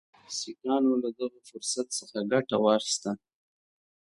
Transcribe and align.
سیکهانو 0.37 0.91
له 1.03 1.09
دغه 1.19 1.37
فرصت 1.49 1.87
څخه 1.99 2.17
ګټه 2.31 2.55
واخیستله. 2.63 3.13